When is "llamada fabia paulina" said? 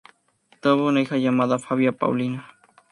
1.17-2.47